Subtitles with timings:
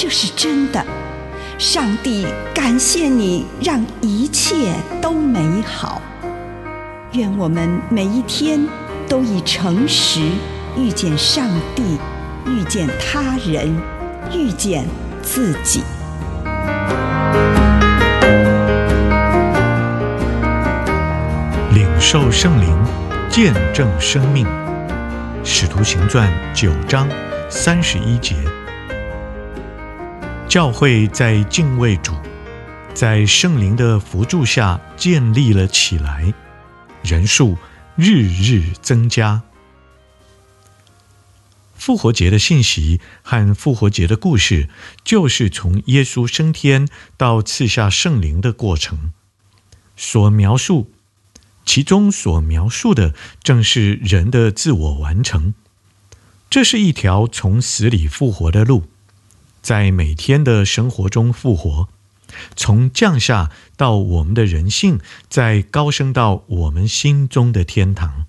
[0.00, 0.80] 这是真的。
[1.58, 6.00] 上帝感谢你，让一切都美好。
[7.14, 8.64] 愿我们每一天
[9.08, 10.20] 都以诚实
[10.76, 11.98] 遇见上帝，
[12.46, 13.76] 遇见他人，
[14.32, 14.86] 遇见
[15.20, 15.82] 自己。
[21.74, 22.72] 领受圣灵，
[23.28, 24.46] 见证生命。
[25.42, 27.08] 使徒行传九章
[27.50, 28.36] 三十一节。
[30.48, 32.14] 教会在敬畏主，
[32.94, 36.32] 在圣灵的扶助下建立了起来，
[37.02, 37.58] 人数
[37.96, 39.42] 日日增加。
[41.74, 44.70] 复活节的信息和复活节的故事，
[45.04, 49.12] 就是从耶稣升天到赐下圣灵的过程
[49.96, 50.90] 所描述。
[51.66, 55.52] 其中所描述的正是人的自我完成，
[56.48, 58.84] 这是一条从死里复活的路，
[59.62, 61.88] 在每天的生活中复活，
[62.56, 68.26] 从降下到我们的人性，再高升到我们心中的天堂。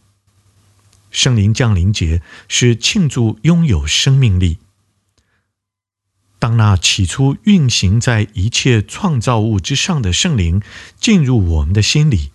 [1.12, 4.58] 圣灵降临节是庆祝拥有生命力。
[6.38, 10.62] 当那起初运行在一切创造物之上的圣灵
[11.00, 12.32] 进入我们的心里。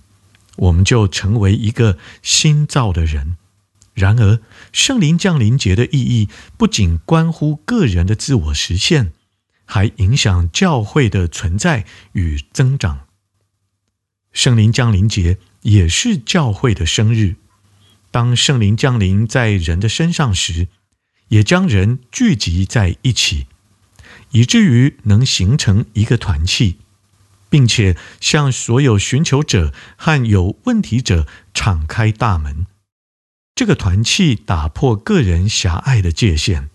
[0.56, 3.36] 我们就成为一个新造的人。
[3.92, 4.40] 然而，
[4.74, 9.12] 圣灵降临节的意义不仅关乎个人的自我实现，
[9.64, 13.06] 还影响教会的存在与增长。
[14.32, 17.36] 圣灵降临节也是教会的生日。
[18.10, 20.66] 当圣灵降临在人的身上时，
[21.28, 23.46] 也将人聚集在一起，
[24.32, 26.78] 以至于能形成一个团契。
[27.54, 32.66] 并且向所有寻求者和有问题者敞开大门。
[33.54, 36.68] 这个团契打破个人狭隘的界限，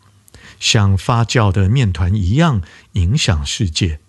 [0.59, 2.61] 像发酵的面团一样
[2.93, 3.99] 影响世界。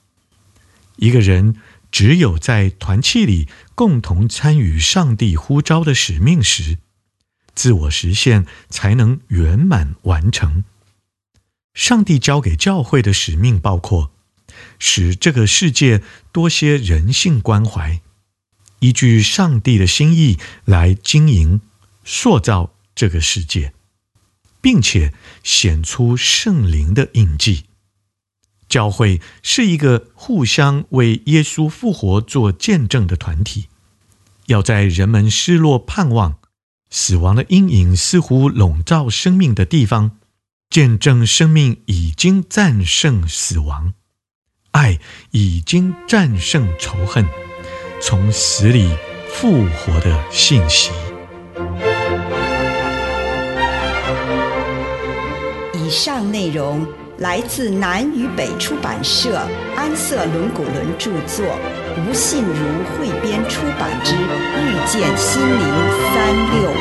[0.97, 1.57] 一个人
[1.91, 6.79] 只有在团契里共同参与上帝呼召的使命时，
[7.55, 10.65] 自我实现才能圆满完成。
[11.75, 14.13] 上帝交给教会的使命包括。
[14.79, 16.03] 使这个世界
[16.33, 18.01] 多些人性关怀，
[18.81, 21.61] 依据上帝的心意来经营、
[22.05, 23.73] 塑造这个世界，
[24.61, 25.13] 并且
[25.43, 27.65] 显出圣灵的印记。
[28.69, 33.67] 教会是一个互相为耶稣复活做见证的团体，
[34.47, 36.39] 要在人们失落盼望、
[36.89, 40.19] 死亡的阴影似乎笼罩生命的地方，
[40.69, 43.95] 见证生命已经战胜死亡。
[44.71, 45.01] 爱
[45.33, 47.27] 已经战胜仇恨，
[48.01, 48.89] 从死里
[49.29, 50.93] 复活的信息。
[55.91, 56.87] 以上内容
[57.19, 59.41] 来自南与北出版社
[59.75, 61.45] 安瑟伦古伦著作，
[61.99, 62.55] 吴信如
[62.95, 64.21] 汇编出版之《遇
[64.87, 65.67] 见心灵
[66.15, 66.75] 三六五》。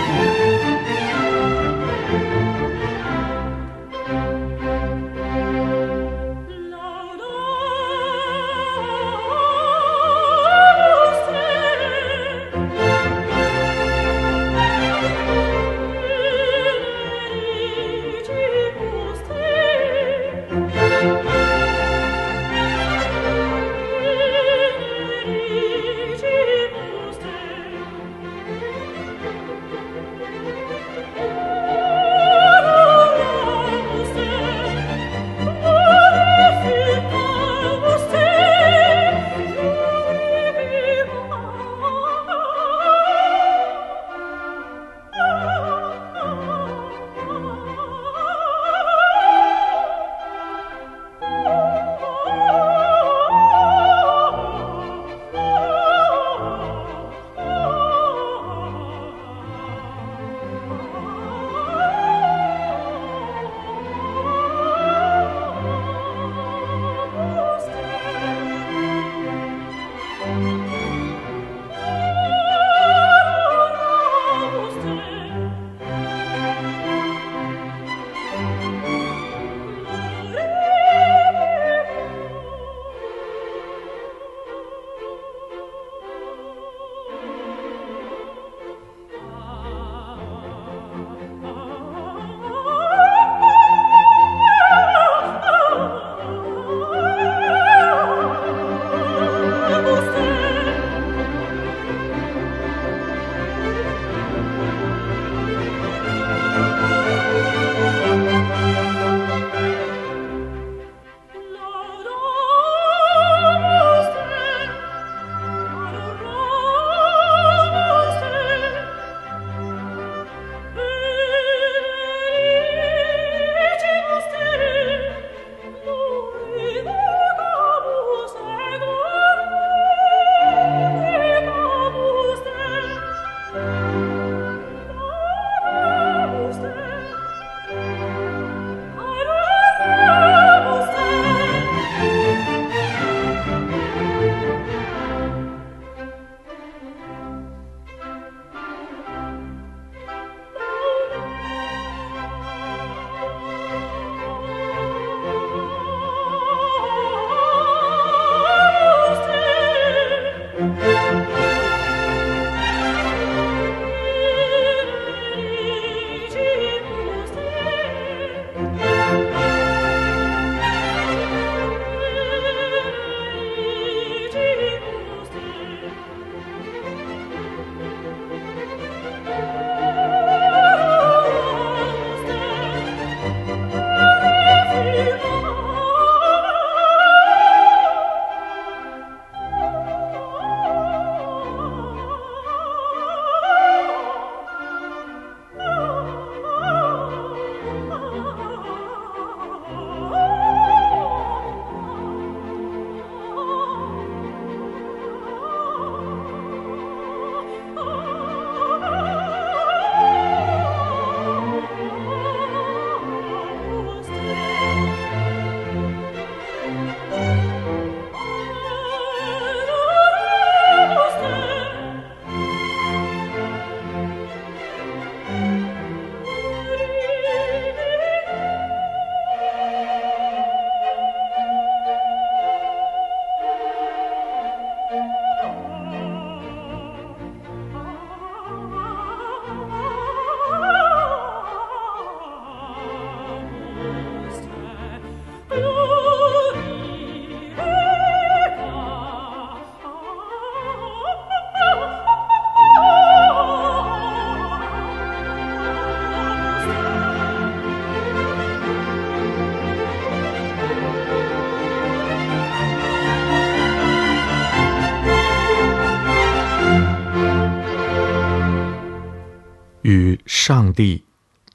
[269.90, 271.04] 与上帝、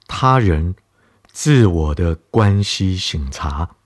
[0.09, 0.75] 他人、
[1.31, 3.76] 自我的关系省察。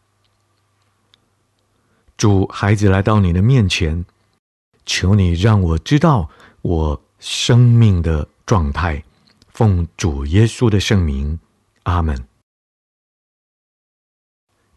[2.17, 4.07] 主，孩子来到你的面前，
[4.87, 6.31] 求你让我知道
[6.63, 9.05] 我生命的状态。
[9.51, 11.39] 奉主耶稣的圣名，
[11.83, 12.27] 阿门。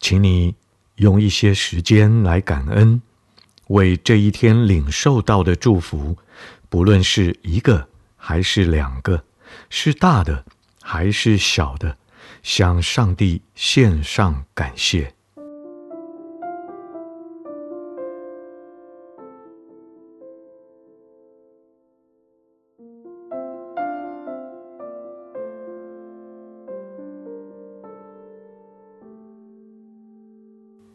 [0.02, 0.54] 请你
[0.96, 3.02] 用一些时间来感恩，
[3.68, 6.18] 为这一天领受到的祝福，
[6.68, 7.88] 不论是一个
[8.18, 9.24] 还是两个，
[9.70, 10.44] 是大的
[10.82, 11.98] 还是小的，
[12.44, 15.14] 向上帝献上感谢。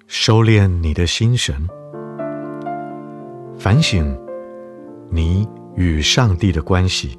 [0.09, 1.69] 收敛你的心神，
[3.57, 4.19] 反省
[5.09, 5.47] 你
[5.77, 7.17] 与上帝的关系，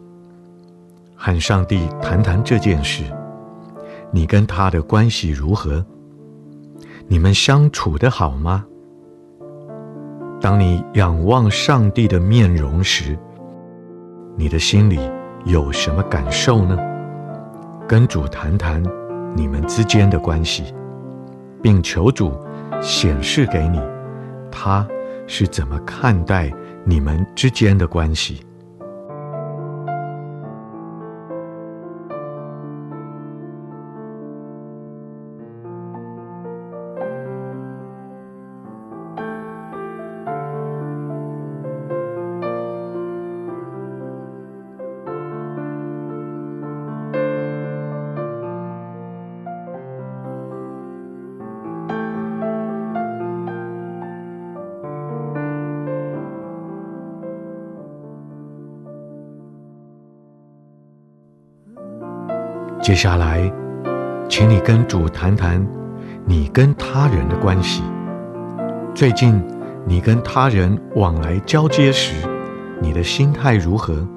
[1.17, 3.03] 和上帝谈谈这件事。
[4.11, 5.83] 你跟他的关系如何？
[7.07, 8.65] 你们相处得好吗？
[10.39, 13.17] 当你仰望上帝的面容时，
[14.37, 14.99] 你的心里
[15.45, 16.77] 有什么感受呢？
[17.87, 18.81] 跟主谈谈
[19.35, 20.73] 你们之间的关系，
[21.61, 22.31] 并求主。
[22.79, 23.81] 显示给你，
[24.51, 24.87] 他
[25.25, 26.53] 是怎么看待
[26.85, 28.45] 你们之间的关系。
[62.87, 63.51] 接下来，
[64.29, 65.61] 请你跟主谈谈
[66.23, 67.83] 你跟他人的关系。
[68.95, 69.43] 最近，
[69.85, 72.25] 你跟他人往来交接时，
[72.79, 74.07] 你的心态如何？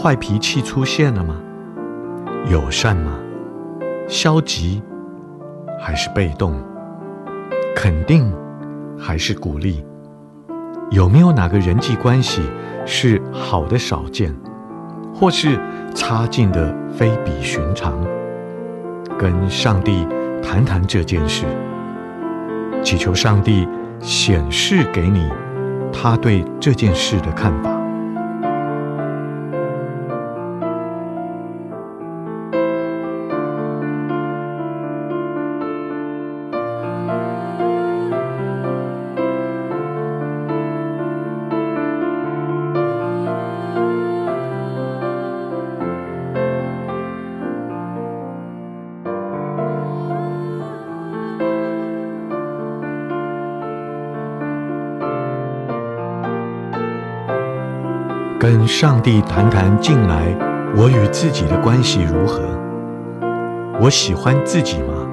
[0.00, 1.34] 坏脾气出现了吗？
[2.48, 3.10] 友善吗？
[4.06, 4.80] 消极
[5.80, 6.62] 还是被动？
[7.74, 8.32] 肯定
[8.96, 9.84] 还是鼓励？
[10.92, 12.40] 有没有哪个人际关系
[12.86, 14.32] 是好的少见？
[15.18, 15.58] 或是
[15.94, 17.92] 差劲的非比寻常，
[19.18, 20.06] 跟上帝
[20.42, 21.44] 谈谈这件事，
[22.84, 23.66] 祈求上帝
[24.00, 25.28] 显示给你
[25.92, 27.77] 他对这件事的看法。
[58.50, 60.34] 跟上帝谈谈近来
[60.74, 62.40] 我与自己的关系如何？
[63.78, 65.06] 我喜欢自己吗？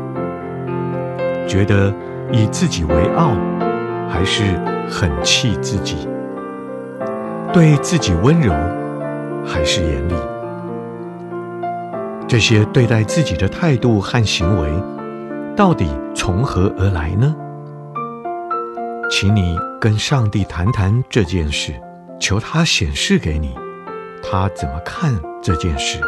[1.46, 1.94] 觉得
[2.32, 3.34] 以自己为傲，
[4.08, 4.42] 还是
[4.90, 6.08] 很气自己？
[7.52, 8.54] 对自己温柔，
[9.46, 10.14] 还是严厉？
[12.30, 14.70] 这些对待自己的态度和行为，
[15.58, 17.36] 到底从何而来呢？
[19.12, 21.74] 请你跟上帝谈谈这件事。
[22.20, 23.54] 求他显示给你，
[24.24, 26.00] 他怎么看这件事。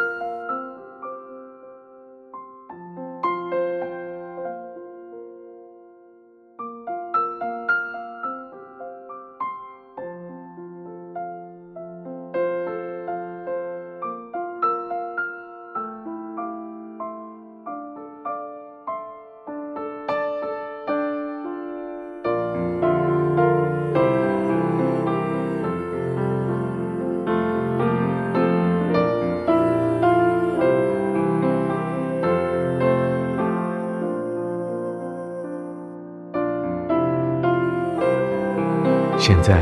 [39.27, 39.61] 现在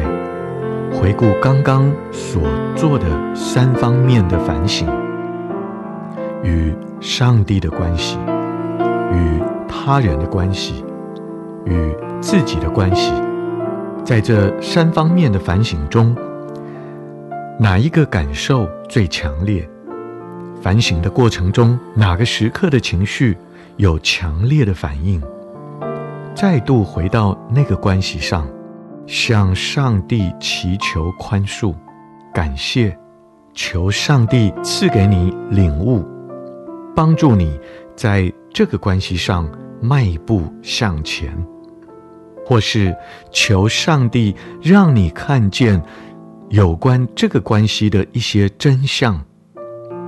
[0.93, 2.43] 回顾刚刚所
[2.75, 4.88] 做的三方面的反省：
[6.43, 8.19] 与上帝的关系、
[9.12, 10.86] 与他人的关系、
[11.65, 13.12] 与自己的关系。
[14.03, 16.15] 在这三方面的反省中，
[17.60, 19.67] 哪一个感受最强烈？
[20.62, 23.36] 反省的过程中，哪个时刻的情绪
[23.77, 25.19] 有强烈的反应？
[26.36, 28.48] 再度回到那个关系上。
[29.07, 31.74] 向上帝祈求宽恕、
[32.33, 32.97] 感谢、
[33.53, 36.03] 求上帝赐给你领悟，
[36.95, 37.59] 帮助你
[37.95, 39.50] 在这个关系上
[39.81, 41.31] 迈步向前，
[42.45, 42.95] 或是
[43.31, 45.81] 求上帝让你看见
[46.50, 49.24] 有关这个关系的一些真相，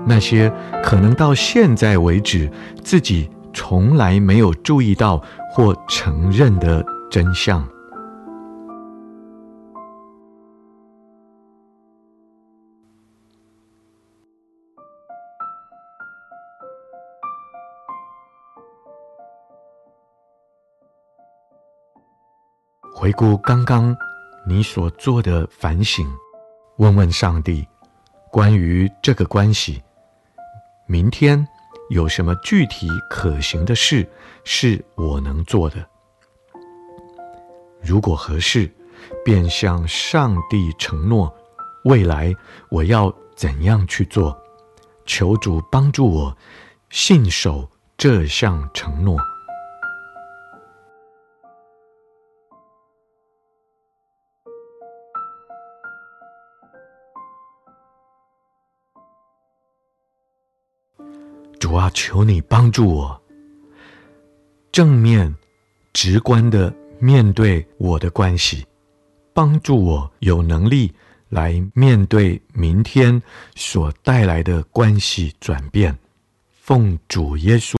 [0.06, 0.52] 那些
[0.84, 2.50] 可能到现在为止
[2.84, 7.68] 自己从来没有注意到或承认的真相。
[22.94, 23.96] 回顾刚刚
[24.46, 26.08] 你所做的反省，
[26.78, 27.68] 问问上帝，
[28.32, 29.82] 关于这个关系，
[30.88, 31.48] 明天
[31.90, 34.10] 有什么具体可行的事
[34.44, 35.86] 是我能做的？
[37.82, 38.72] 如果合适，
[39.24, 41.34] 便向上帝承诺，
[41.86, 42.34] 未来
[42.70, 44.36] 我要怎样去做？
[45.06, 46.38] 求主帮助我
[46.90, 49.18] 信守这项承诺。
[61.78, 63.22] 我，求你帮助我，
[64.72, 65.36] 正面、
[65.94, 68.66] 直观的面对我的关系，
[69.34, 70.92] 帮助我有能力
[71.30, 73.22] 来面对明天
[73.56, 75.96] 所带来的关系转变。
[76.62, 77.76] 奉主耶稣。